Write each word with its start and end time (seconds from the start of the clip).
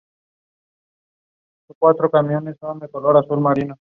La 1.69 1.75
capital 1.79 2.25
municipal 2.25 2.79
es 2.81 2.89
Puebla 2.89 3.21
de 3.23 3.27
San 3.37 3.41
Julián. 3.43 3.77